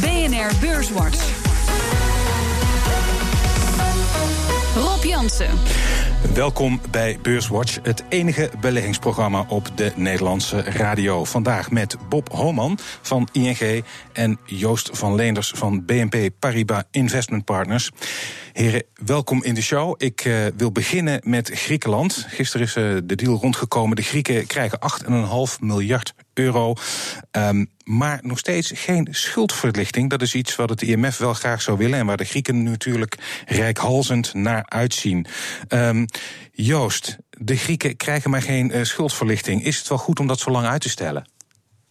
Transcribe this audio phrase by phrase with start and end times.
[0.00, 1.18] BNR Beurswatch.
[4.74, 5.58] Rob Jansen.
[6.34, 11.24] Welkom bij Beurswatch, het enige beleggingsprogramma op de Nederlandse radio.
[11.24, 17.90] Vandaag met Bob Homan van ING en Joost van Leenders van BNP Paribas Investment Partners.
[18.52, 19.94] Heren, welkom in de show.
[19.96, 22.24] Ik uh, wil beginnen met Griekenland.
[22.28, 23.96] Gisteren is uh, de deal rondgekomen.
[23.96, 26.74] De Grieken krijgen 8,5 miljard euro.
[27.32, 30.10] Um, maar nog steeds geen schuldverlichting.
[30.10, 31.98] Dat is iets wat het IMF wel graag zou willen.
[31.98, 35.26] En waar de Grieken natuurlijk rijkhalzend naar uitzien.
[35.68, 36.06] Um,
[36.52, 39.64] Joost, de Grieken krijgen maar geen uh, schuldverlichting.
[39.64, 41.24] Is het wel goed om dat zo lang uit te stellen?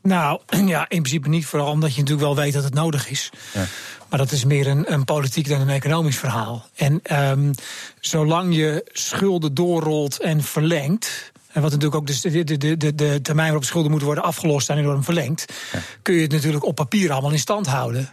[0.10, 1.46] Nou, ja, in principe niet.
[1.46, 3.30] Vooral omdat je natuurlijk wel weet dat het nodig is.
[3.54, 3.66] Ja.
[4.10, 6.66] Maar dat is meer een, een, politiek dan een economisch verhaal.
[6.76, 7.52] En um,
[8.00, 11.32] zolang je schulden doorrolt en verlengt.
[11.52, 14.78] En wat natuurlijk ook de, de, de, de termijn waarop schulden moeten worden afgelost zijn
[14.78, 15.54] enorm verlengd.
[15.74, 15.80] Ja.
[16.02, 18.10] Kun je het natuurlijk op papier allemaal in stand houden.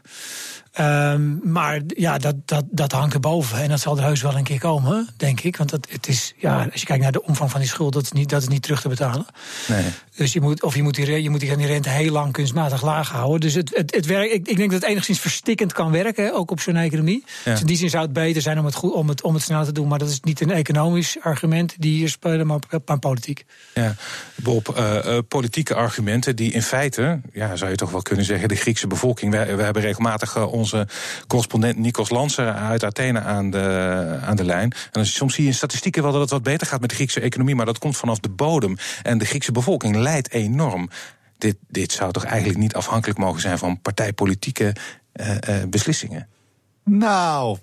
[0.80, 3.58] Um, maar ja, dat, dat, dat hangt erboven.
[3.58, 5.56] En dat zal er heus wel een keer komen, denk ik.
[5.56, 8.02] Want dat, het is, ja, als je kijkt naar de omvang van die schuld, dat
[8.02, 9.26] is niet, dat is niet terug te betalen.
[9.68, 9.84] Nee.
[10.16, 12.82] Dus je moet, of je moet, die, je moet die, die rente heel lang kunstmatig
[12.82, 13.40] laag houden.
[13.40, 16.50] Dus het, het, het werkt, ik, ik denk dat het enigszins verstikkend kan werken, ook
[16.50, 17.24] op zo'n economie.
[17.44, 17.50] Ja.
[17.50, 19.42] Dus in die zin zou het beter zijn om het, goed, om, het, om het
[19.42, 19.88] snel te doen.
[19.88, 23.44] Maar dat is niet een economisch argument die hier spelen, maar, maar politiek.
[23.74, 23.94] Ja,
[24.34, 28.48] Bob, uh, uh, politieke argumenten die in feite, ja, zou je toch wel kunnen zeggen,
[28.48, 29.32] de Griekse bevolking.
[29.32, 30.88] We, we hebben regelmatig uh, onze
[31.26, 34.72] correspondent Nikos Lanser uit Athene aan de, aan de lijn.
[34.92, 37.20] En soms zie je in statistieken wel dat het wat beter gaat met de Griekse
[37.20, 38.76] economie, maar dat komt vanaf de bodem.
[39.02, 40.90] En de Griekse bevolking enorm.
[41.38, 44.74] Dit, dit zou toch eigenlijk niet afhankelijk mogen zijn van partijpolitieke
[45.12, 46.28] uh, uh, beslissingen?
[46.84, 47.58] Nou,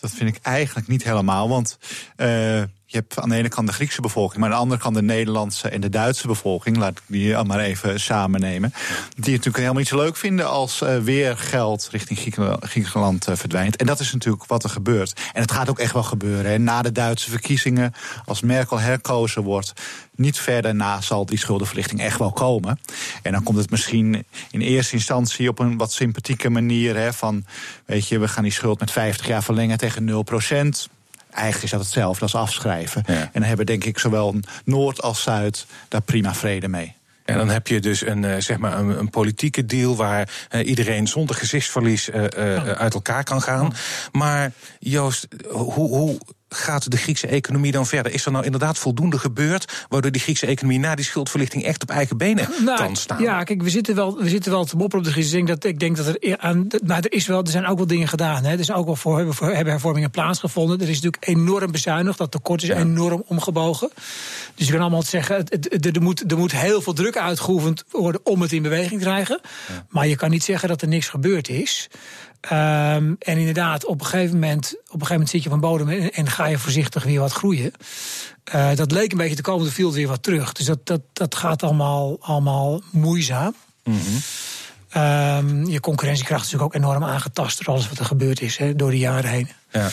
[0.00, 1.48] dat vind ik eigenlijk niet helemaal.
[1.48, 1.78] Want
[2.16, 4.94] uh, je hebt aan de ene kant de Griekse bevolking, maar aan de andere kant
[4.94, 6.76] de Nederlandse en de Duitse bevolking.
[6.76, 8.70] Laat ik die al maar even samen nemen.
[8.70, 12.18] Die het natuurlijk helemaal niet zo leuk vinden als uh, weer geld richting
[12.60, 13.76] Griekenland uh, verdwijnt.
[13.76, 15.20] En dat is natuurlijk wat er gebeurt.
[15.32, 16.50] En het gaat ook echt wel gebeuren.
[16.50, 16.58] Hè.
[16.58, 19.72] Na de Duitse verkiezingen, als Merkel herkozen wordt,
[20.14, 22.80] niet verder na zal die schuldenverlichting echt wel komen.
[23.22, 26.96] En dan komt het misschien in eerste instantie op een wat sympathieke manier.
[26.96, 27.44] Hè, van,
[27.86, 30.88] weet je, we gaan die schuld met 50 jaar verlengen tegen 0 procent
[31.38, 33.02] eigenlijk is dat hetzelfde als afschrijven.
[33.06, 33.14] Ja.
[33.14, 34.34] En dan hebben denk ik zowel
[34.64, 36.96] Noord als Zuid daar prima vrede mee.
[37.28, 40.66] En dan heb je dus een, uh, zeg maar een, een, politieke deal waar uh,
[40.66, 42.24] iedereen zonder gezichtsverlies uh,
[42.66, 43.74] uit elkaar kan gaan.
[44.12, 46.18] Maar Joost, hoe, hoe
[46.48, 48.12] gaat de Griekse economie dan verder?
[48.12, 51.90] Is er nou inderdaad voldoende gebeurd waardoor die Griekse economie na die schuldverlichting echt op
[51.90, 53.22] eigen benen nou, kan staan?
[53.22, 55.78] Ja, kijk, we zitten wel, we zitten wel te mopperen op de denk dat, ik
[55.78, 58.44] denk dat er aan, maar er, is wel, er zijn ook wel dingen gedaan.
[58.44, 58.58] Hè.
[58.58, 60.80] Er zijn ook wel voor, hebben, voor, hebben hervormingen plaatsgevonden.
[60.80, 62.18] Er is natuurlijk enorm bezuinigd.
[62.18, 62.76] Dat tekort is ja.
[62.76, 63.90] enorm omgebogen.
[64.54, 67.84] Dus je kan allemaal zeggen, het, het, er, moet, er moet heel veel druk uitgeoefend
[67.90, 69.40] worden om het in beweging te krijgen.
[69.42, 69.86] Ja.
[69.88, 71.88] Maar je kan niet zeggen dat er niks gebeurd is.
[72.40, 75.60] Um, en inderdaad, op een gegeven moment, op een gegeven moment zit je op een
[75.60, 77.72] bodem en, en ga je voorzichtig weer wat groeien.
[78.54, 80.52] Uh, dat leek een beetje te komen, er viel weer wat terug.
[80.52, 83.54] Dus dat, dat, dat gaat allemaal, allemaal moeizaam.
[83.84, 85.02] Mm -hmm.
[85.02, 88.76] um, je concurrentiekracht is natuurlijk ook enorm aangetast door alles wat er gebeurd is hè,
[88.76, 89.48] door de jaren heen.
[89.70, 89.88] Ja.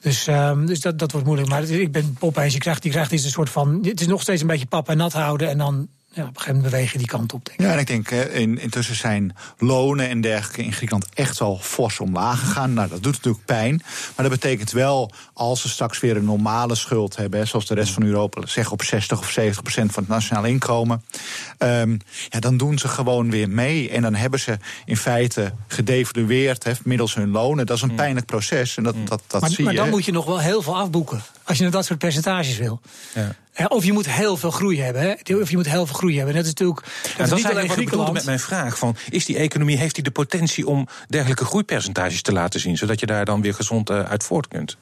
[0.00, 1.50] Dus, um, dus dat, dat wordt moeilijk.
[1.50, 3.78] Maar ik ben Pop eens, je krijgt, die krijgt is een soort van.
[3.82, 6.34] Het is nog steeds een beetje pap en nat houden en dan ja, op een
[6.34, 7.44] gegeven moment bewegen die kant op.
[7.44, 7.66] Denk ik.
[7.66, 12.00] Ja, en ik denk in, intussen zijn lonen en dergelijke in Griekenland echt wel fors
[12.00, 12.74] omlaag gegaan.
[12.74, 13.82] Nou, dat doet natuurlijk pijn.
[14.16, 17.92] Maar dat betekent wel, als ze straks weer een normale schuld hebben, zoals de rest
[17.92, 21.04] van Europa, zeg op 60 of 70 procent van het nationaal inkomen,
[21.58, 21.98] um,
[22.28, 23.90] ja, dan doen ze gewoon weer mee.
[23.90, 27.66] En dan hebben ze in feite gedevalueerd he, middels hun lonen.
[27.66, 28.76] Dat is een pijnlijk proces.
[28.76, 29.78] En dat, dat, dat maar, zie maar je.
[29.78, 31.22] dan moet je nog wel heel veel afboeken.
[31.50, 32.80] Als je naar dat soort percentages wil.
[33.14, 33.66] Ja.
[33.66, 35.02] Of je moet heel veel groei hebben.
[35.02, 35.36] Hè?
[35.36, 36.34] Of je moet heel veel groei hebben.
[36.34, 36.86] Dat is natuurlijk.
[37.16, 38.78] Dat, is niet alleen wat ik met mijn vraag.
[38.78, 42.76] Van, is die economie, heeft die de potentie om dergelijke groeipercentages te laten zien?
[42.76, 44.76] Zodat je daar dan weer gezond uh, uit voort kunt?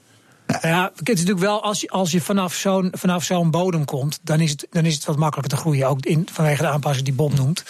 [0.60, 4.18] Ja, het is natuurlijk wel, als je, als je vanaf zo'n vanaf zo'n bodem komt,
[4.22, 5.88] dan is, het, dan is het wat makkelijker te groeien.
[5.88, 7.64] Ook in, vanwege de aanpassing die Bob noemt.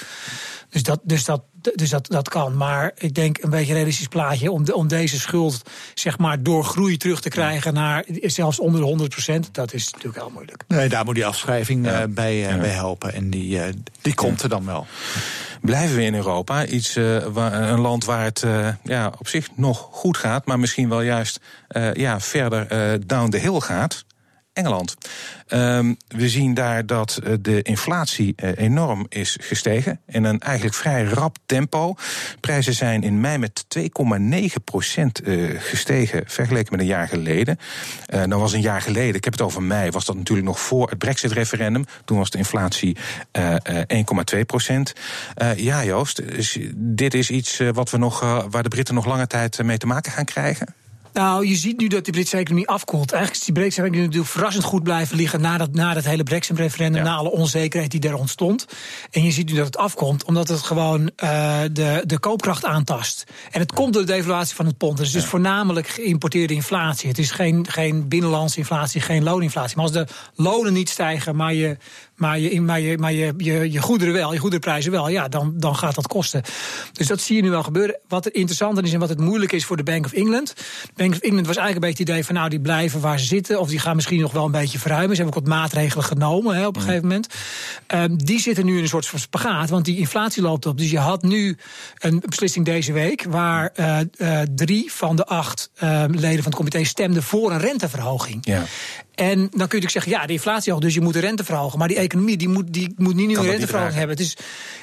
[0.71, 1.43] Dus, dat, dus, dat,
[1.75, 2.57] dus dat, dat kan.
[2.57, 5.63] Maar ik denk een beetje een realistisch plaatje om, de, om deze schuld
[5.95, 9.49] zeg maar, door groei terug te krijgen naar zelfs onder de 100 procent.
[9.53, 10.65] Dat is natuurlijk heel moeilijk.
[10.69, 12.03] Nee, daar moet die afschrijving ja.
[12.03, 12.59] uh, bij, uh, ja.
[12.59, 13.13] bij helpen.
[13.13, 13.65] En die, uh,
[14.03, 14.87] die komt er dan wel.
[15.61, 16.67] Blijven we in Europa?
[16.67, 16.99] Iets,
[17.33, 18.47] waar, een land waar het
[18.83, 21.41] ja, op zich nog goed gaat, maar misschien wel juist
[21.93, 22.67] ja, verder
[23.07, 24.05] down the hill gaat.
[24.59, 24.97] Engeland.
[25.49, 30.01] Um, we zien daar dat de inflatie enorm is gestegen.
[30.07, 31.95] In een eigenlijk vrij rap tempo.
[32.41, 33.85] Prijzen zijn in mei met 2,9
[34.65, 35.21] procent
[35.59, 37.59] gestegen vergeleken met een jaar geleden.
[38.15, 40.61] Uh, nou was een jaar geleden, ik heb het over mei, was dat natuurlijk nog
[40.61, 41.85] voor het Brexit-referendum.
[42.05, 42.97] Toen was de inflatie
[43.39, 43.55] uh,
[44.35, 44.93] 1,2 procent.
[45.43, 46.23] Uh, ja, Joost,
[46.75, 48.21] dit is iets wat we nog,
[48.51, 50.75] waar de Britten nog lange tijd mee te maken gaan krijgen?
[51.13, 53.13] Nou, je ziet nu dat de Britse economie afkoelt.
[53.13, 56.23] Eigenlijk is die Britse economie natuurlijk verrassend goed blijven liggen na dat, na dat hele
[56.23, 58.67] Brexit-referendum, na alle onzekerheid die daar ontstond.
[59.11, 63.25] En je ziet nu dat het afkomt, omdat het gewoon uh, de, de koopkracht aantast.
[63.51, 64.99] En het komt door de devaluatie van het pond.
[64.99, 67.09] Het is dus voornamelijk geïmporteerde inflatie.
[67.09, 69.77] Het is geen, geen binnenlandse inflatie, geen looninflatie.
[69.77, 71.77] Maar als de lonen niet stijgen, maar je
[72.19, 75.53] maar, je, maar, je, maar je, je, je goederen wel, je goederenprijzen wel, ja, dan,
[75.57, 76.43] dan gaat dat kosten.
[76.93, 77.99] Dus dat zie je nu wel gebeuren.
[78.09, 80.55] Wat er interessant is en wat het moeilijk is voor de Bank of England.
[80.57, 83.19] De Bank of England was eigenlijk een beetje het idee van nou, die blijven waar
[83.19, 83.61] ze zitten.
[83.61, 85.17] Of die gaan misschien nog wel een beetje verruimen.
[85.17, 87.35] Ze hebben ook wat maatregelen genomen hè, op een gegeven moment.
[87.95, 90.79] Um, die zitten nu in een soort van spagaat, want die inflatie loopt op.
[90.79, 91.57] Dus je had nu
[91.99, 96.55] een beslissing deze week waar uh, uh, drie van de acht uh, leden van het
[96.55, 98.39] comité stemden voor een renteverhoging.
[98.47, 98.65] Ja.
[99.19, 101.45] En dan kun je natuurlijk zeggen, ja, de inflatie hoog, dus je moet de rente
[101.45, 101.79] verhogen.
[101.79, 104.17] Maar die economie die moet, die moet niet nu een renteverhoging hebben.
[104.17, 104.37] Het is,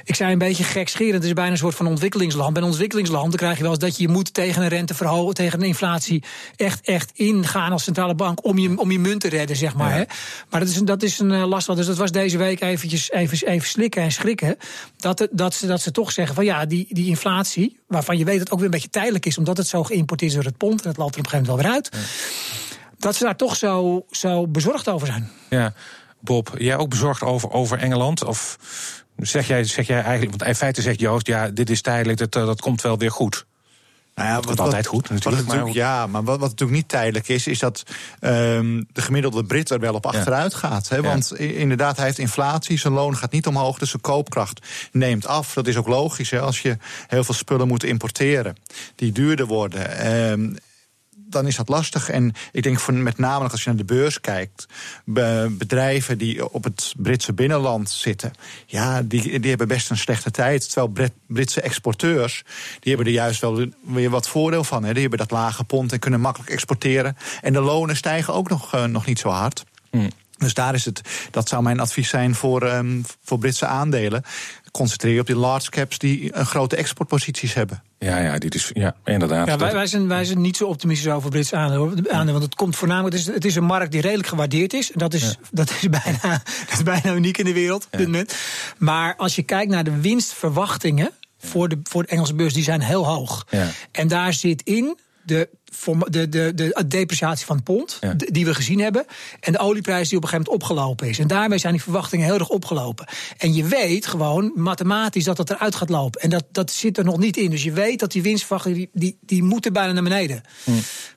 [0.04, 2.54] ik zei een beetje gekscherend, het is bijna een soort van ontwikkelingsland.
[2.54, 5.34] Bij een ontwikkelingsland dan krijg je wel eens dat je moet tegen een rente verhogen,
[5.34, 6.24] tegen een inflatie
[6.56, 9.94] echt, echt ingaan als centrale bank om je, om je munt te redden, zeg maar.
[9.94, 10.04] Hè?
[10.50, 11.76] Maar dat is, dat is een uh, last.
[11.76, 14.58] Dus dat was deze week eventjes even, even slikken en schrikken.
[14.98, 18.34] Dat, dat, ze, dat ze toch zeggen van ja, die, die inflatie, waarvan je weet
[18.34, 20.58] dat het ook weer een beetje tijdelijk is, omdat het zo geïmporteerd is door het
[20.58, 21.90] pond en het loopt er op een gegeven moment wel weer uit.
[21.92, 22.45] Ja
[23.06, 25.32] dat ze daar toch zo, zo bezorgd over zijn.
[25.50, 25.74] Ja,
[26.20, 28.24] Bob, jij ook bezorgd over, over Engeland?
[28.24, 28.58] Of
[29.18, 32.32] zeg jij, zeg jij eigenlijk, want in feite zegt Joost, ja, dit is tijdelijk, dat,
[32.32, 33.46] dat komt wel weer goed.
[34.16, 35.48] Nou ja, wat, altijd goed natuurlijk.
[35.48, 37.84] maar ja, maar wat, wat natuurlijk niet tijdelijk is, is dat
[38.22, 40.90] um, de gemiddelde Brit er wel op achteruit gaat.
[40.90, 41.02] Hè?
[41.02, 45.54] Want inderdaad, hij heeft inflatie, zijn loon gaat niet omhoog, dus zijn koopkracht neemt af.
[45.54, 48.56] Dat is ook logisch hè, als je heel veel spullen moet importeren,
[48.96, 50.08] die duurder worden.
[50.32, 50.58] Um,
[51.30, 52.10] dan is dat lastig.
[52.10, 54.66] En ik denk voor, met name als je naar de beurs kijkt,
[55.50, 58.32] bedrijven die op het Britse binnenland zitten,
[58.66, 60.72] ja, die, die hebben best een slechte tijd.
[60.72, 62.44] Terwijl Britse exporteurs,
[62.80, 64.84] die hebben er juist wel weer wat voordeel van.
[64.84, 64.92] Hè.
[64.92, 67.18] Die hebben dat lage pond en kunnen makkelijk exporteren.
[67.42, 69.64] En de lonen stijgen ook nog, uh, nog niet zo hard.
[69.90, 70.10] Hmm.
[70.38, 71.02] Dus daar is het,
[71.32, 74.24] dat zou mijn advies zijn voor, um, voor Britse aandelen.
[74.72, 77.84] Concentreer je op die large caps die een grote exportposities hebben.
[78.00, 79.48] Ja, ja, dit is, ja inderdaad.
[79.48, 82.32] Ja, wij, wij, zijn, wij zijn niet zo optimistisch over Britse aandelen.
[82.32, 84.92] Want het komt voornamelijk, het is, het is een markt die redelijk gewaardeerd is.
[84.92, 88.08] En dat is, dat is, bijna, dat is bijna uniek in de wereld op dit
[88.08, 88.36] moment.
[88.78, 92.82] Maar als je kijkt naar de winstverwachtingen voor de, voor de Engelse beurs, die zijn
[92.82, 93.46] heel hoog.
[93.50, 93.68] Ja.
[93.92, 95.50] En daar zit in de
[96.10, 99.06] de, de, de depreciatie van het pond, die we gezien hebben.
[99.40, 101.20] En de olieprijs die op een gegeven moment opgelopen is.
[101.20, 103.08] En daarmee zijn die verwachtingen heel erg opgelopen.
[103.38, 106.22] En je weet gewoon mathematisch dat dat eruit gaat lopen.
[106.22, 107.50] En dat, dat zit er nog niet in.
[107.50, 110.44] Dus je weet dat die winstverwachtingen, die, die, die moeten bijna naar beneden.
[110.64, 110.72] Hm.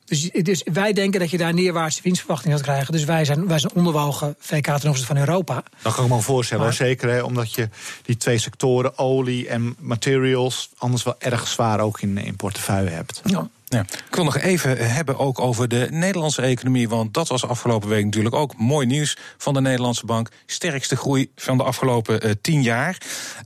[0.05, 2.93] Dus, dus wij denken dat je daar neerwaartse winstverwachtingen gaat krijgen.
[2.93, 5.63] Dus wij zijn, wij zijn onderwogen VK ten opzichte van Europa.
[5.81, 7.69] Dat kan ik me voorstellen, zeker hè, omdat je
[8.01, 13.21] die twee sectoren, olie en materials, anders wel erg zwaar ook in, in portefeuille hebt.
[13.23, 13.49] Ja.
[13.69, 13.81] Ja.
[13.81, 16.89] Ik wil nog even hebben ook over de Nederlandse economie.
[16.89, 20.29] Want dat was afgelopen week natuurlijk ook mooi nieuws van de Nederlandse bank.
[20.45, 22.97] Sterkste groei van de afgelopen uh, tien jaar.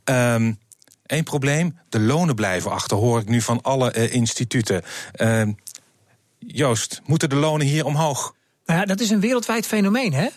[0.03, 0.57] Eén
[1.05, 4.81] ehm, probleem, de lonen blijven achter, hoor ik nu van alle uh, instituten.
[5.15, 5.41] Uh,
[6.39, 8.35] Joost, moeten de lonen hier omhoog?
[8.65, 10.27] Nou ja, dat is een wereldwijd fenomeen, hè?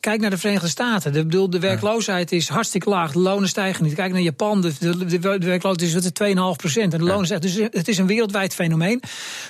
[0.00, 1.12] Kijk naar de Verenigde Staten.
[1.12, 3.12] De, bedoel, de werkloosheid is hartstikke laag.
[3.12, 3.94] De lonen stijgen niet.
[3.94, 4.60] Kijk naar Japan.
[4.60, 6.92] De, de, de werkloosheid is 2,5 procent.
[6.92, 7.46] En de lonen stijgen.
[7.48, 9.00] Dus het is een wereldwijd fenomeen.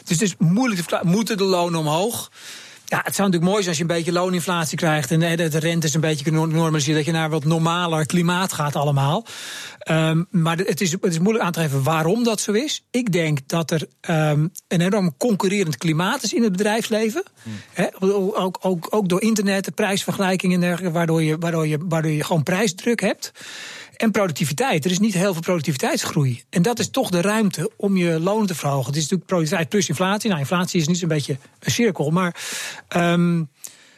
[0.05, 1.09] Dus het is moeilijk te verklaren.
[1.09, 2.31] Moeten de lonen omhoog?
[2.91, 5.87] Ja, het zou natuurlijk mooi zijn als je een beetje looninflatie krijgt en de rente
[5.87, 9.27] is een beetje normaliseren, dat je naar wat normaler klimaat gaat allemaal.
[9.91, 12.85] Um, maar het is, het is moeilijk aan te geven waarom dat zo is.
[12.91, 17.23] Ik denk dat er um, een enorm concurrerend klimaat is in het bedrijfsleven.
[18.01, 22.25] Ook, ook, ook door internet, de prijsvergelijking en dergelijke, waardoor je, waardoor, je, waardoor je
[22.25, 23.33] gewoon prijsdruk hebt.
[23.99, 24.85] En productiviteit.
[24.85, 26.43] Er is niet heel veel productiviteitsgroei.
[26.51, 28.87] En dat is toch de ruimte om je loon te verhogen.
[28.87, 30.29] Het is natuurlijk productiviteit plus inflatie.
[30.29, 32.11] Nou, inflatie is niet zo'n beetje een cirkel.
[32.11, 32.37] Maar
[32.97, 33.49] um,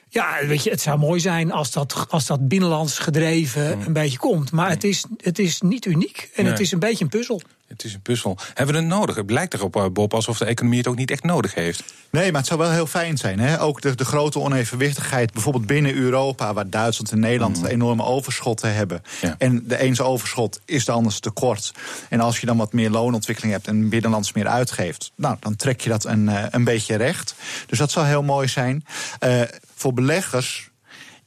[0.08, 3.86] ja, weet je, het zou mooi zijn als dat, als dat binnenlands gedreven mm.
[3.86, 4.52] een beetje komt.
[4.52, 7.40] Maar het is, het is niet uniek en het is een beetje een puzzel.
[7.70, 8.38] Het is een puzzel.
[8.54, 9.14] Hebben we het nodig?
[9.14, 11.84] Het blijkt erop, eh, Bob, alsof de economie het ook niet echt nodig heeft.
[12.10, 13.38] Nee, maar het zou wel heel fijn zijn.
[13.38, 13.60] Hè?
[13.60, 17.66] Ook de, de grote onevenwichtigheid, bijvoorbeeld binnen Europa, waar Duitsland en Nederland mm.
[17.66, 19.02] enorme overschotten hebben.
[19.38, 21.72] En de eens overschot is de anders tekort.
[22.08, 25.80] En als je dan wat meer loonontwikkeling hebt en binnenlands meer uitgeeft, nou, dan trek
[25.80, 27.34] je dat een, eh, een beetje recht.
[27.66, 28.84] Dus dat zou heel mooi zijn.
[29.24, 29.42] Uh,
[29.74, 30.69] voor beleggers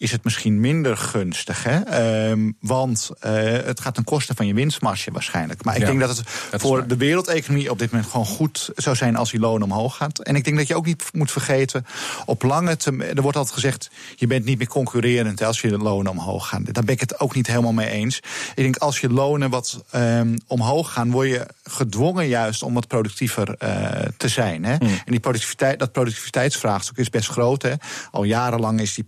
[0.03, 1.63] is het misschien minder gunstig.
[1.63, 1.79] Hè?
[1.79, 5.63] Ehm, want uh, het gaat ten koste van je winstmarge waarschijnlijk.
[5.63, 6.29] Maar ik denk dat het
[6.61, 10.19] voor de wereldeconomie op dit moment gewoon goed zou zijn als die loon omhoog gaat.
[10.19, 11.85] En ik denk dat je ook niet moet vergeten,
[12.25, 15.77] op lange termijn, er wordt altijd gezegd, je bent niet meer concurrerend als je de
[15.77, 16.63] lonen omhoog gaan.
[16.63, 18.17] Daar ben ik het ook niet helemaal mee eens.
[18.55, 22.87] Ik denk als je lonen wat um, omhoog gaan, word je gedwongen juist om wat
[22.87, 24.65] productiever uh, te zijn.
[24.65, 24.75] Hè?
[24.75, 24.87] Hmm.
[24.87, 27.61] En die productiviteit, dat productiviteitsvraagstuk is best groot.
[27.61, 27.73] Hè?
[28.11, 29.03] Al jarenlang is die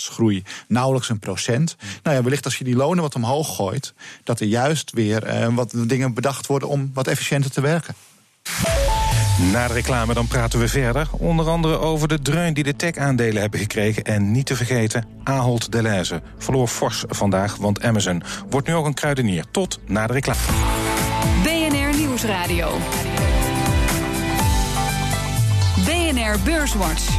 [0.00, 1.76] productiviteitsgroei nauwelijks een procent.
[2.02, 5.54] Nou ja, wellicht als je die lonen wat omhoog gooit, dat er juist weer uh,
[5.54, 7.94] wat dingen bedacht worden om wat efficiënter te werken.
[9.52, 11.08] Na de reclame dan praten we verder.
[11.10, 14.04] Onder andere over de dreun die de tech-aandelen hebben gekregen.
[14.04, 18.94] En niet te vergeten, Ahold Deleuze verloor fors vandaag, want Amazon wordt nu ook een
[18.94, 19.44] kruidenier.
[19.50, 20.40] Tot na de reclame.
[21.42, 22.78] BNR Nieuwsradio.
[25.84, 27.18] BNR Beurswatch.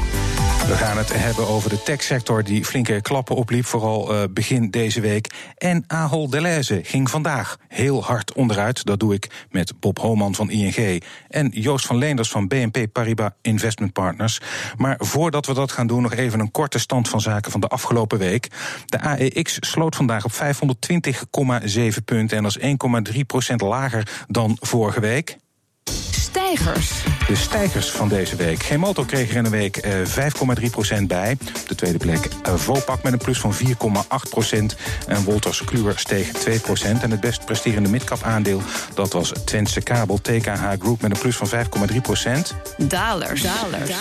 [0.72, 5.02] We gaan het hebben over de techsector die flinke klappen opliep, vooral uh, begin deze
[5.02, 5.34] week.
[5.58, 8.86] En Ahold Deleuze ging vandaag heel hard onderuit.
[8.86, 13.32] Dat doe ik met Bob Homan van ING en Joost van Leenders van BNP Paribas
[13.42, 14.40] Investment Partners.
[14.78, 17.68] Maar voordat we dat gaan doen, nog even een korte stand van zaken van de
[17.68, 18.48] afgelopen week.
[18.86, 22.76] De AEX sloot vandaag op 520,7 punten en dat is
[23.52, 25.38] 1,3% lager dan vorige week
[26.32, 27.04] stijgers.
[27.28, 28.64] De stijgers van deze week.
[28.64, 29.94] Geen motor kreeg er in de week eh,
[31.00, 31.38] 5,3% bij.
[31.62, 33.68] Op de tweede plek uh, Vopak met een plus van 4,8%.
[35.08, 36.32] En Wolters Kluwer steeg 2%.
[37.02, 38.62] En het best presterende midcap aandeel,
[38.94, 41.52] dat was Twentse Kabel TKH Group met een plus van 5,3%.
[42.78, 43.42] Dalers.
[43.42, 43.92] Dalers.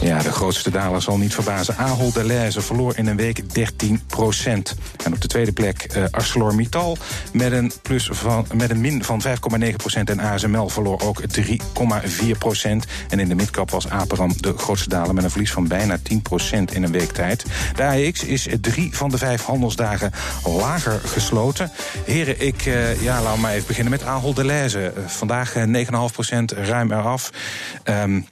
[0.00, 1.76] Ja, de grootste daler zal niet verbazen.
[1.76, 3.44] Ahold Delhaize verloor in een week 13%.
[5.04, 6.96] En op de tweede plek uh, ArcelorMittal
[7.32, 9.30] met een, plus van, met een min van 5,9%.
[10.04, 11.60] En ASML verloor ook 3
[12.04, 12.84] 4 procent.
[13.08, 16.22] En in de midcap was Aperam de grootste daler met een verlies van bijna 10
[16.22, 17.44] procent in een week tijd.
[17.74, 20.12] De AEX is drie van de vijf handelsdagen
[20.44, 21.70] lager gesloten.
[22.04, 24.34] Heren, ik uh, ja, laat maar even beginnen met Ahold.
[24.36, 25.62] Uh, vandaag 9,5
[26.12, 27.30] procent ruim eraf.
[27.84, 28.26] Um,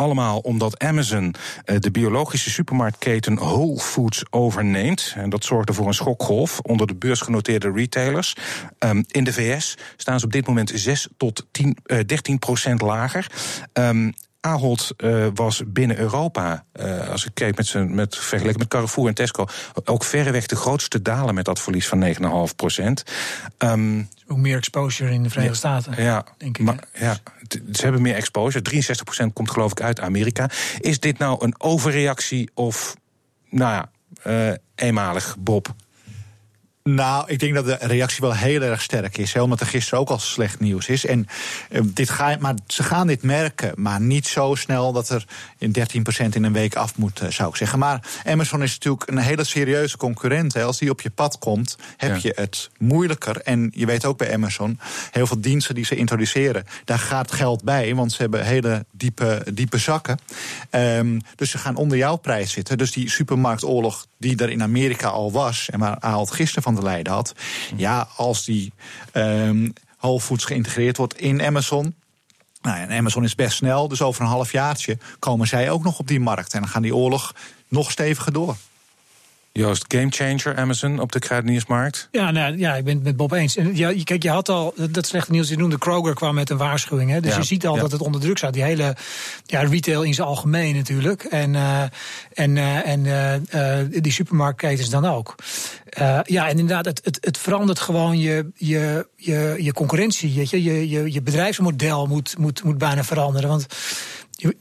[0.00, 5.14] allemaal omdat Amazon uh, de biologische supermarktketen Whole Foods overneemt.
[5.16, 8.36] En dat zorgde voor een schokgolf onder de beursgenoteerde retailers.
[8.78, 12.80] Um, in de VS staan ze op dit moment 6 tot 10, uh, 13 procent
[12.80, 13.26] lager.
[13.72, 18.68] Um, Ahold uh, was binnen Europa, uh, als ik keek met, zijn, met vergeleken met
[18.68, 19.46] Carrefour en Tesco,
[19.84, 22.14] ook verreweg de grootste dalen met dat verlies van
[22.48, 23.02] 9,5 procent.
[23.58, 26.64] Um, ook meer exposure in de Verenigde Staten, ja, denk ik.
[26.64, 27.18] Maar, ja,
[27.72, 28.62] ze hebben meer exposure.
[28.64, 30.50] 63 procent komt geloof ik uit Amerika.
[30.78, 32.96] Is dit nou een overreactie of,
[33.48, 33.90] nou ja,
[34.26, 35.74] uh, eenmalig, Bob?
[36.94, 39.32] Nou, ik denk dat de reactie wel heel erg sterk is.
[39.32, 41.06] Hè, omdat er gisteren ook al slecht nieuws is.
[41.06, 41.26] En,
[41.70, 45.24] uh, dit ga, maar ze gaan dit merken, maar niet zo snel dat er
[45.58, 47.78] in 13% in een week af moet, uh, zou ik zeggen.
[47.78, 50.54] Maar Amazon is natuurlijk een hele serieuze concurrent.
[50.54, 50.62] Hè.
[50.64, 52.18] Als die op je pad komt, heb ja.
[52.22, 53.40] je het moeilijker.
[53.40, 54.78] En je weet ook bij Amazon,
[55.10, 59.46] heel veel diensten die ze introduceren, daar gaat geld bij, want ze hebben hele diepe,
[59.52, 60.18] diepe zakken.
[60.70, 62.78] Um, dus ze gaan onder jouw prijs zitten.
[62.78, 66.86] Dus die supermarktoorlog die er in Amerika al was, en waar Aalt gisteren van de
[66.86, 67.34] leiden had.
[67.76, 68.72] Ja, als die
[69.14, 71.94] um, Whole Foods geïntegreerd wordt in Amazon.
[72.62, 75.98] Nou, en Amazon is best snel, dus over een half jaartje komen zij ook nog
[75.98, 76.54] op die markt.
[76.54, 77.34] En dan gaan die oorlog
[77.68, 78.56] nog steviger door.
[79.52, 82.08] Joost, gamechanger Amazon op de kruideniersmarkt?
[82.10, 83.56] Ja, nou, ja, ik ben het met Bob eens.
[83.56, 85.48] En ja, kijk, je had al dat slechte nieuws.
[85.48, 87.10] Je noemde Kroger kwam met een waarschuwing.
[87.10, 87.80] Hè, dus ja, je ziet al ja.
[87.80, 88.52] dat het onder druk staat.
[88.52, 88.96] Die hele
[89.46, 91.24] ja, retail in zijn algemeen natuurlijk.
[91.24, 91.82] En, uh,
[92.34, 93.04] en, uh, en
[93.54, 95.34] uh, die supermarktketens dan ook.
[96.24, 100.34] Ja, en inderdaad, het, het, het verandert gewoon je, je, je, je concurrentie.
[100.34, 103.48] Je, je, je, je bedrijfsmodel moet, moet, moet bijna veranderen.
[103.48, 103.66] Want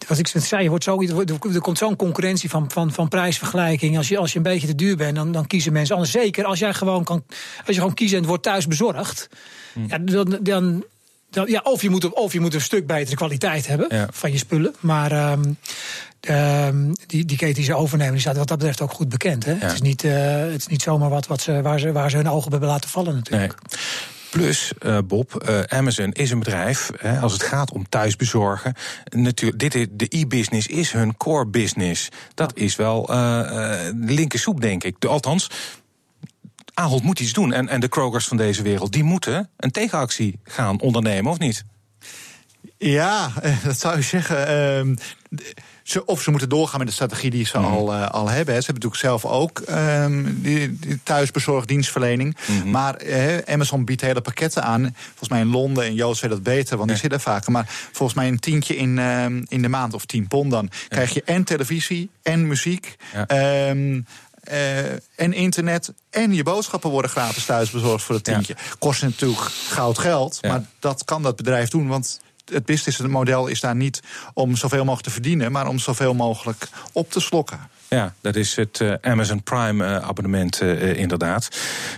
[0.07, 3.97] wat ik zei, je wordt zo, er komt zo'n concurrentie van, van, van prijsvergelijking.
[3.97, 6.13] Als je, als je een beetje te duur bent, dan, dan kiezen mensen anders.
[6.13, 7.23] Zeker als jij gewoon kan,
[7.65, 9.29] als je gewoon kiezen en het wordt thuis bezorgd.
[9.73, 9.79] Hm.
[9.87, 10.83] Ja, dan, dan,
[11.29, 14.07] ja, of, je moet, of je moet een stuk betere kwaliteit hebben ja.
[14.11, 14.75] van je spullen.
[14.79, 15.57] Maar um,
[16.29, 19.45] um, die, die keten die ze overnemen, die staat wat dat betreft ook goed bekend.
[19.45, 19.51] Hè?
[19.51, 19.57] Ja.
[19.59, 22.15] Het, is niet, uh, het is niet zomaar wat, wat ze, waar, ze, waar ze
[22.15, 23.53] hun ogen hebben laten vallen natuurlijk.
[23.69, 23.79] Nee.
[24.29, 28.73] Plus, uh, Bob, uh, Amazon is een bedrijf, hè, als het gaat om thuisbezorgen.
[29.09, 32.09] Natuurlijk, dit is, de e-business is hun core business.
[32.33, 34.95] Dat is wel uh, linker soep, denk ik.
[34.99, 35.49] De, althans,
[36.79, 37.53] Ahold moet iets doen.
[37.53, 41.63] En, en de Krogers van deze wereld, die moeten een tegenactie gaan ondernemen, of niet?
[42.77, 43.31] Ja,
[43.63, 44.37] dat zou je zeggen.
[44.89, 44.95] Uh,
[45.83, 47.65] ze, of ze moeten doorgaan met de strategie die ze mm.
[47.65, 48.63] al, uh, al hebben.
[48.63, 52.37] Ze hebben natuurlijk zelf ook um, die, die thuisbezorgdienstverlening.
[52.47, 52.71] Mm-hmm.
[52.71, 54.95] Maar uh, Amazon biedt hele pakketten aan.
[55.05, 57.01] Volgens mij in Londen, en Joost weet dat beter, want die ja.
[57.01, 57.51] zitten vaker.
[57.51, 60.69] Maar volgens mij een tientje in, uh, in de maand of tien pond dan.
[60.71, 60.87] Ja.
[60.87, 62.95] Krijg je en televisie en muziek.
[63.13, 63.69] Ja.
[63.69, 64.05] Um,
[64.43, 68.55] eh, en internet en je boodschappen worden gratis thuis bezorgd voor het tientje.
[68.79, 73.75] Kost natuurlijk goud geld, maar dat kan dat bedrijf doen, want het businessmodel is daar
[73.75, 74.01] niet
[74.33, 77.59] om zoveel mogelijk te verdienen, maar om zoveel mogelijk op te slokken.
[77.89, 81.47] Ja, dat is het uh, Amazon Prime uh, abonnement uh, inderdaad.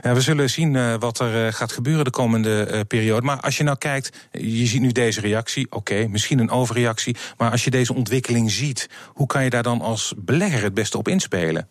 [0.02, 3.26] we zullen zien wat er gaat gebeuren de komende periode.
[3.26, 5.66] Maar als je nou kijkt, je ziet nu deze reactie.
[5.66, 7.16] Oké, okay, misschien een overreactie.
[7.38, 10.98] Maar als je deze ontwikkeling ziet, hoe kan je daar dan als belegger het beste
[10.98, 11.68] op inspelen?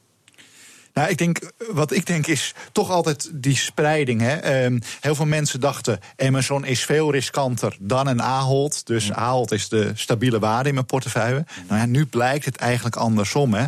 [0.94, 4.20] Nou, ik denk, wat ik denk is toch altijd die spreiding.
[4.20, 4.64] Hè.
[4.64, 8.86] Um, heel veel mensen dachten, Amazon is veel riskanter dan een Ahold.
[8.86, 9.14] Dus mm.
[9.14, 11.44] Ahold is de stabiele waarde in mijn portefeuille.
[11.68, 13.54] Nou ja, nu blijkt het eigenlijk andersom.
[13.54, 13.64] Hè.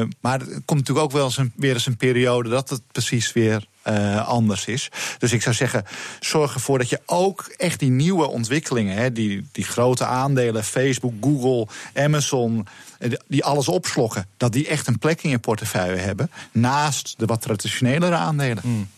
[0.00, 2.82] Uh, maar er komt natuurlijk ook wel eens een, weer eens een periode dat het
[2.92, 4.88] precies weer uh, anders is.
[5.18, 5.84] Dus ik zou zeggen,
[6.20, 11.14] zorg ervoor dat je ook echt die nieuwe ontwikkelingen, hè, die, die grote aandelen, Facebook,
[11.20, 12.66] Google, Amazon,
[12.98, 16.30] eh, die alles opslokken, dat die echt een plek in je portefeuille hebben.
[16.52, 18.62] Naast de wat traditionelere aandelen.
[18.62, 18.88] Hmm.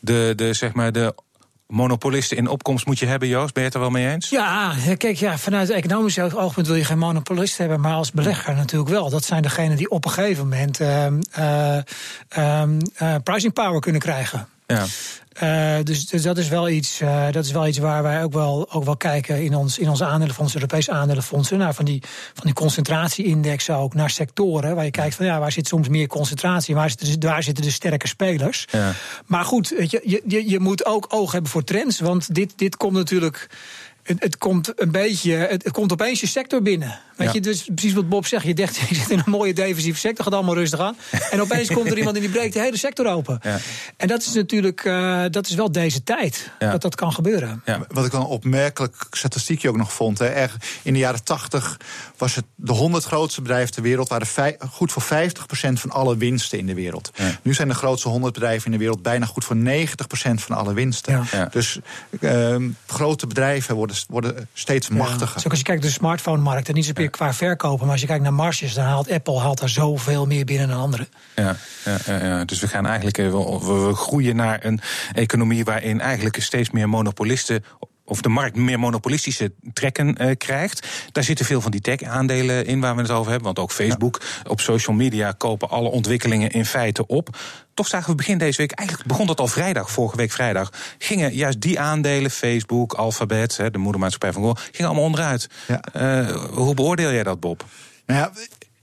[0.00, 1.14] De, de, zeg maar, de
[1.68, 3.52] monopolisten in opkomst moet je hebben, Joost?
[3.52, 4.28] Ben je het er wel mee eens?
[4.28, 8.90] Ja, kijk, ja, vanuit economisch oogpunt wil je geen monopolist hebben, maar als belegger natuurlijk
[8.90, 9.10] wel.
[9.10, 11.06] Dat zijn degenen die op een gegeven moment uh,
[11.38, 12.62] uh,
[13.02, 14.48] uh, pricing power kunnen krijgen.
[14.66, 14.84] Ja.
[15.42, 18.32] Uh, dus, dus, dat, is wel iets, uh, dat is wel iets waar wij ook
[18.32, 21.58] wel, ook wel kijken in, ons, in onze aandelenfondsen, Europese aandelenfondsen.
[21.58, 22.02] Naar van die,
[22.34, 24.74] van die concentratieindexen ook naar sectoren.
[24.74, 27.70] Waar je kijkt van ja, waar zit soms meer concentratie, waar zitten, waar zitten de
[27.70, 28.64] sterke spelers.
[28.70, 28.92] Ja.
[29.26, 32.00] Maar goed, je, je, je moet ook oog hebben voor trends.
[32.00, 33.48] Want dit, dit komt natuurlijk
[34.02, 37.00] het, het, komt een beetje, het, het, komt opeens je sector binnen.
[37.18, 39.98] Weet je, dus precies wat Bob zegt, je dacht, je zit in een mooie defensieve
[39.98, 40.96] sector, gaat allemaal rustig aan.
[41.30, 43.38] En opeens komt er iemand in die breekt de hele sector open.
[43.42, 43.58] Ja.
[43.96, 46.70] En dat is natuurlijk, uh, dat is wel deze tijd, ja.
[46.70, 47.62] dat dat kan gebeuren.
[47.88, 50.18] Wat ik wel een opmerkelijk statistiekje ook nog vond.
[50.18, 50.46] Hè.
[50.82, 51.76] in de jaren 80
[52.16, 55.06] was het de 100 grootste bedrijven ter wereld, waren goed voor 50%
[55.72, 57.10] van alle winsten in de wereld.
[57.42, 59.60] Nu zijn de grootste 100 bedrijven in de wereld bijna goed voor 90%
[60.34, 61.26] van alle winsten.
[61.50, 61.78] Dus
[62.20, 62.56] uh,
[62.86, 65.40] grote bedrijven worden worden steeds machtiger.
[65.40, 68.06] Zo als je kijkt naar de smartphone-markt, en niet zozeer qua verkopen, maar als je
[68.06, 71.08] kijkt naar marges, dan haalt Apple haalt daar zoveel meer binnen dan anderen.
[71.34, 74.80] Ja, ja, ja, dus we gaan eigenlijk we groeien naar een
[75.12, 77.64] economie waarin eigenlijk steeds meer monopolisten
[78.08, 80.86] of de markt meer monopolistische trekken uh, krijgt.
[81.12, 83.46] Daar zitten veel van die tech-aandelen in waar we het over hebben.
[83.46, 87.36] Want ook Facebook op social media kopen alle ontwikkelingen in feite op.
[87.74, 91.34] Toch zagen we begin deze week, eigenlijk begon dat al vrijdag, vorige week vrijdag, gingen
[91.34, 95.48] juist die aandelen, Facebook, Alphabet, de moedermaatschappij van Google, gingen allemaal onderuit.
[95.66, 95.80] Ja.
[95.96, 97.64] Uh, hoe beoordeel jij dat, Bob?
[98.06, 98.32] Nou ja,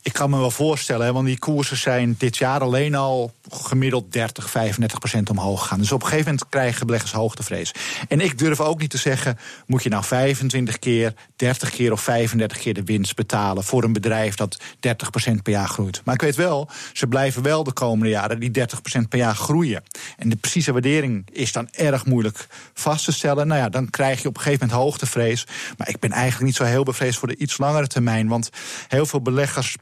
[0.05, 4.49] ik kan me wel voorstellen, want die koersen zijn dit jaar alleen al gemiddeld 30,
[4.49, 5.79] 35 procent omhoog gegaan.
[5.79, 7.71] Dus op een gegeven moment krijgen beleggers hoogtevrees.
[8.07, 12.01] En ik durf ook niet te zeggen, moet je nou 25 keer, 30 keer of
[12.01, 16.01] 35 keer de winst betalen voor een bedrijf dat 30 procent per jaar groeit.
[16.03, 19.35] Maar ik weet wel, ze blijven wel de komende jaren die 30 procent per jaar
[19.35, 19.83] groeien.
[20.17, 23.47] En de precieze waardering is dan erg moeilijk vast te stellen.
[23.47, 25.47] Nou ja, dan krijg je op een gegeven moment hoogtevrees.
[25.77, 28.49] Maar ik ben eigenlijk niet zo heel bevreesd voor de iets langere termijn, want
[28.87, 29.75] heel veel beleggers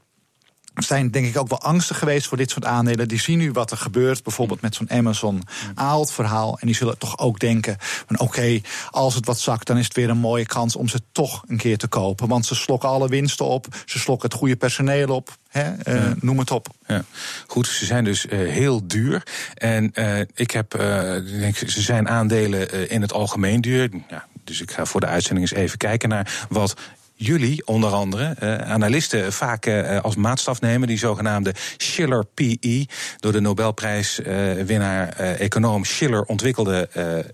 [0.75, 3.07] zijn denk ik ook wel angstig geweest voor dit soort aandelen.
[3.07, 5.43] Die zien nu wat er gebeurt, bijvoorbeeld met zo'n Amazon
[5.75, 6.57] Aalt verhaal.
[6.59, 9.95] En die zullen toch ook denken van oké, als het wat zakt, dan is het
[9.95, 12.27] weer een mooie kans om ze toch een keer te kopen.
[12.27, 15.38] Want ze slokken alle winsten op, ze slokken het goede personeel op.
[15.53, 16.67] uh, Noem het op.
[16.88, 17.03] Ja.
[17.47, 19.23] Goed, ze zijn dus uh, heel duur.
[19.53, 20.71] En uh, ik heb,
[21.39, 23.89] denk, ze zijn aandelen in het algemeen duur.
[24.09, 26.73] Ja, dus ik ga voor de uitzending eens even kijken naar wat
[27.13, 30.88] jullie onder andere, uh, analisten, vaak uh, als maatstaf nemen.
[30.88, 32.86] Die zogenaamde Schiller PE,
[33.19, 36.89] door de Nobelprijswinnaar uh, econoom Schiller ontwikkelde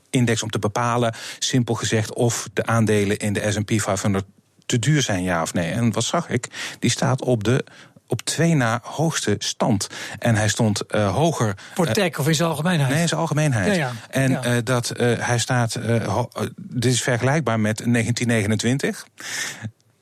[0.10, 4.26] index om te bepalen, simpel gezegd, of de aandelen in de SP 500
[4.70, 5.72] te duur zijn, ja of nee.
[5.72, 6.48] En wat zag ik?
[6.80, 7.66] Die staat op de
[8.10, 9.88] op twee na hoogste stand.
[10.20, 11.56] En hij stond uh, hoger.
[11.74, 12.92] Voor tech of in zijn algemeenheid?
[12.92, 13.66] Nee, in zijn algemeenheid.
[13.66, 13.92] Ja, ja.
[14.10, 14.46] En ja.
[14.46, 15.80] Uh, dat hij staat.
[16.58, 19.06] dit is vergelijkbaar met 1929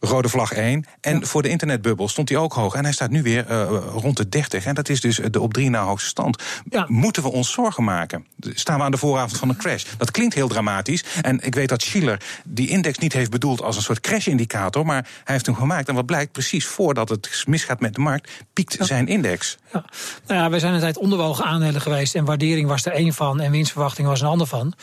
[0.08, 0.86] rode vlag 1.
[1.02, 2.74] En voor de internetbubbel stond hij ook hoog.
[2.74, 4.66] En hij staat nu weer uh, rond de 30.
[4.66, 6.44] En dat is dus de op drie na hoogste stand.
[6.70, 6.86] Ja.
[6.88, 8.26] Moeten we ons zorgen maken?
[8.40, 9.84] Staan we aan de vooravond van een crash?
[9.98, 11.04] Dat klinkt heel dramatisch.
[11.22, 14.86] En ik weet dat Schiller die index niet heeft bedoeld als een soort crash-indicator.
[14.86, 15.88] Maar hij heeft hem gemaakt.
[15.88, 18.86] En wat blijkt, precies voordat het misgaat met de markt, piekt ja.
[18.86, 19.58] zijn index.
[19.74, 19.86] Ja.
[20.28, 22.16] Nou ja, wij zijn een tijd onderwogen aandelen geweest.
[22.16, 23.40] En waardering was er één van.
[23.40, 24.74] En winstverwachting was een ander van.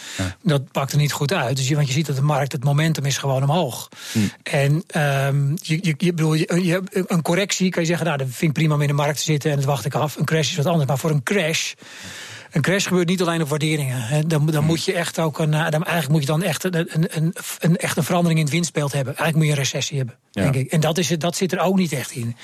[0.42, 1.56] Dat pakte niet goed uit.
[1.56, 3.88] Dus want je ziet dat de markt, het momentum is gewoon omhoog.
[4.12, 4.18] Hm.
[4.42, 4.84] En
[5.27, 8.53] um, je, je, je, bedoel, je, een correctie kan je zeggen, nou, dat vind ik
[8.53, 10.16] prima om in de markt te zitten en dat wacht ik af.
[10.16, 10.88] Een crash is wat anders.
[10.88, 11.72] Maar voor een crash
[12.55, 14.29] een crash gebeurt niet alleen op waarderingen.
[14.29, 17.07] Dan, dan moet je echt ook een, dan, eigenlijk moet je dan echt een, een,
[17.16, 19.16] een, een, echt een verandering in het winstbeeld hebben.
[19.16, 20.42] Eigenlijk moet je een recessie hebben, Ja.
[20.42, 20.72] denk ik.
[20.72, 22.37] En dat, is, dat zit er ook niet echt in.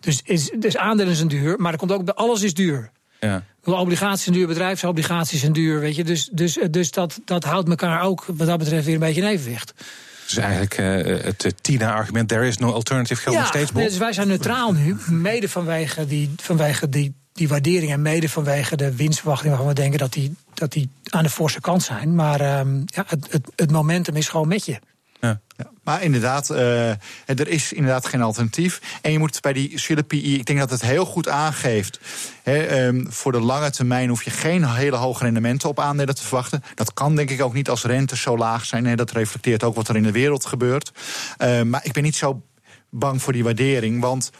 [0.00, 2.90] Dus, is, dus aandelen zijn duur, maar er komt ook bij alles is duur.
[3.20, 3.44] Ja.
[3.64, 6.04] Obligaties zijn duur, bedrijfsobligaties zijn duur, weet je.
[6.04, 9.28] Dus, dus, dus dat, dat houdt elkaar ook wat dat betreft weer een beetje in
[9.28, 9.74] evenwicht.
[10.28, 13.82] Dus eigenlijk eh, het Tina-argument, there is no alternative, geldt nog steeds, Bob?
[13.82, 18.76] dus wij zijn neutraal nu, mede vanwege die, vanwege die, die waardering en mede vanwege
[18.76, 22.14] de winstverwachting waarvan we denken dat die, dat die aan de forse kant zijn.
[22.14, 24.78] Maar ehm, ja, het, het, het momentum is gewoon met je.
[25.20, 25.40] Ja.
[25.56, 26.90] Ja, maar inderdaad, eh,
[27.26, 28.80] er is inderdaad geen alternatief.
[29.02, 32.00] En je moet bij die Schiller PI, ik denk dat het heel goed aangeeft.
[32.42, 36.22] Hè, ehm, voor de lange termijn hoef je geen hele hoge rendementen op aandelen te
[36.22, 36.62] verwachten.
[36.74, 38.96] Dat kan denk ik ook niet als rentes zo laag zijn.
[38.96, 40.92] Dat reflecteert ook wat er in de wereld gebeurt.
[41.36, 42.42] Eh, maar ik ben niet zo
[42.90, 44.30] bang voor die waardering, want.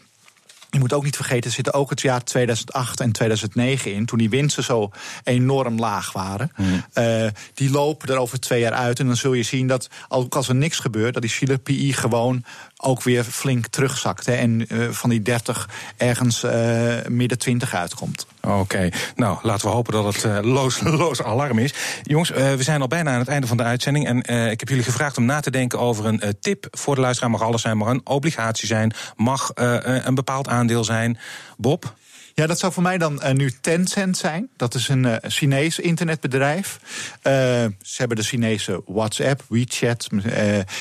[0.70, 4.18] Je moet ook niet vergeten, er zitten ook het jaar 2008 en 2009 in, toen
[4.18, 4.90] die winsten zo
[5.24, 6.52] enorm laag waren.
[6.92, 9.00] Eh, die lopen er over twee jaar uit.
[9.00, 11.92] En dan zul je zien dat, ook als er niks gebeurt, dat die Schiller PI
[11.92, 12.44] gewoon
[12.76, 14.26] ook weer flink terugzakt.
[14.26, 18.26] Hè, en eh, van die 30 ergens eh, midden 20 uitkomt.
[18.40, 20.38] Oké, nou laten we hopen dat het eh,
[20.98, 21.74] loos, alarm is.
[22.03, 24.07] Jongens, eh, we zijn al bijna aan het einde van de uitzending.
[24.07, 27.01] En eh, ik heb jullie gevraagd om na te denken over een tip voor de
[27.01, 27.31] luisteraar.
[27.31, 31.18] Mag alles zijn, mag een obligatie zijn, mag een bepaald aandeel zijn.
[31.57, 31.94] Bob?
[32.38, 34.48] Ja, dat zou voor mij dan eh, nu Tencent zijn.
[34.57, 36.81] Dat is een eh, Chinees internetbedrijf.
[37.22, 37.33] Eh,
[37.83, 40.09] ze hebben de Chinese WhatsApp, WeChat,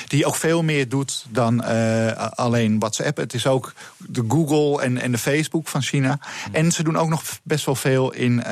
[0.06, 1.64] die ook veel meer doet dan
[2.36, 3.16] alleen WhatsApp.
[3.16, 6.18] Het is ook de Google en, en de Facebook van China.
[6.52, 8.42] En ze doen ook nog best wel veel in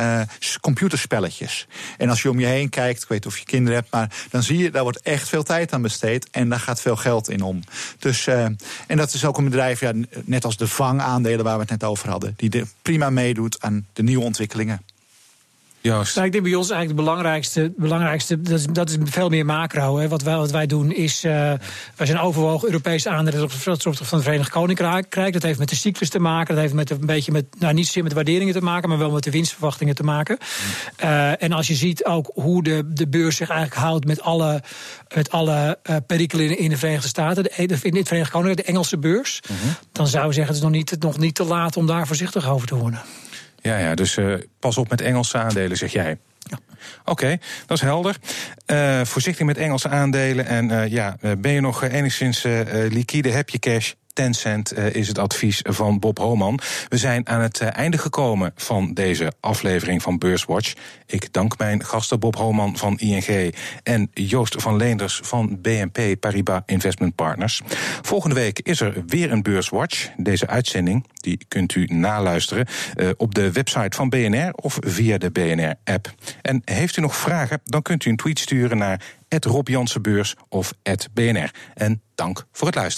[0.60, 1.66] computerspelletjes.
[1.98, 4.42] En als je om je heen kijkt, ik weet of je kinderen hebt, maar dan
[4.42, 6.28] zie je, daar wordt echt veel tijd aan besteed.
[6.30, 7.60] En daar gaat veel geld in om.
[7.98, 9.92] Dus, en dat is ook een bedrijf, ja,
[10.24, 12.66] net als de vangaandelen waar we het net over hadden, die de
[12.96, 14.80] prima meedoet aan de nieuwe ontwikkelingen.
[15.86, 16.14] Joost?
[16.14, 19.44] Nou, ik denk bij ons eigenlijk de belangrijkste, belangrijkste dat, is, dat is veel meer
[19.44, 19.98] macro.
[19.98, 20.08] Hè.
[20.08, 21.32] Wat, wij, wat wij doen is, eh,
[21.96, 25.32] wij zijn overwogen Europese aandelen op het opzichte van het Verenigd Koninkrijk.
[25.32, 27.86] Dat heeft met de cyclus te maken, dat heeft met een beetje met, nou niet
[27.86, 30.38] zozeer met de waarderingen te maken, maar wel met de winstverwachtingen te maken.
[30.96, 34.62] Eh, en als je ziet ook hoe de, de beurs zich eigenlijk houdt met alle,
[35.14, 38.98] met alle eh, perikelen in de Verenigde Staten, de, in het Verenigd Koninkrijk, de Engelse
[38.98, 39.40] beurs,
[39.92, 42.48] dan zou ik zeggen, het is nog niet, nog niet te laat om daar voorzichtig
[42.48, 43.02] over te worden.
[43.66, 46.18] Ja, ja, dus eh, pas op met Engelse aandelen, zeg jij.
[47.04, 48.16] Oké, dat is helder.
[48.66, 50.46] Eh, voorzichtig met Engelse aandelen.
[50.46, 52.42] En eh, ja, ben je nog enigszins
[52.88, 53.92] liquide, heb je cash?
[54.16, 56.58] Tencent eh, is het advies van Bob Homan.
[56.88, 60.74] We zijn aan het eh, einde gekomen van deze aflevering van Beurswatch.
[61.06, 66.60] Ik dank mijn gasten Bob Homan van ING en Joost van Leenders van BNP Paribas
[66.66, 67.62] Investment Partners.
[68.02, 70.08] Volgende week is er weer een Beurswatch.
[70.16, 75.30] Deze uitzending die kunt u naluisteren eh, op de website van BNR of via de
[75.30, 76.14] BNR-app.
[76.42, 80.72] En heeft u nog vragen, dan kunt u een tweet sturen naar Rob Jansenbeurs of
[81.12, 81.50] @bnr.
[81.74, 82.94] En dank voor het luisteren.